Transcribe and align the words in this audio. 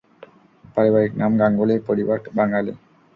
পারিবারিক 0.75 1.13
নাম 1.17 1.31
গাঙ্গুলী,- 1.39 1.75
পরিবার 1.87 2.17
বাঙালি। 2.37 2.73